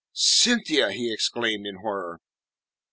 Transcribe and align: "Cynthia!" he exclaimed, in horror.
"Cynthia!" 0.15 0.89
he 0.91 1.13
exclaimed, 1.13 1.67
in 1.67 1.75
horror. 1.75 2.21